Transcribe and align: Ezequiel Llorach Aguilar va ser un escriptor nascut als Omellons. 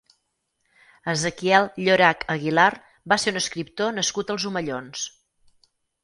Ezequiel 1.11 1.67
Llorach 1.87 2.23
Aguilar 2.35 2.67
va 3.13 3.17
ser 3.23 3.33
un 3.33 3.37
escriptor 3.41 3.93
nascut 3.99 4.33
als 4.37 4.47
Omellons. 4.51 5.05